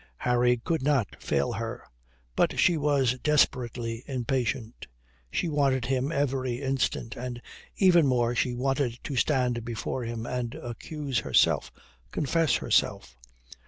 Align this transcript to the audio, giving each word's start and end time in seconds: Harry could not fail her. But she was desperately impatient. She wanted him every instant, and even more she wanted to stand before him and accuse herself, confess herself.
Harry 0.17 0.57
could 0.57 0.81
not 0.81 1.15
fail 1.21 1.51
her. 1.51 1.83
But 2.35 2.59
she 2.59 2.75
was 2.75 3.19
desperately 3.21 4.03
impatient. 4.07 4.87
She 5.29 5.47
wanted 5.47 5.85
him 5.85 6.11
every 6.11 6.59
instant, 6.59 7.15
and 7.15 7.39
even 7.77 8.07
more 8.07 8.33
she 8.33 8.55
wanted 8.55 8.97
to 9.03 9.15
stand 9.15 9.63
before 9.63 10.03
him 10.03 10.25
and 10.25 10.55
accuse 10.55 11.19
herself, 11.19 11.71
confess 12.09 12.55
herself. 12.55 13.15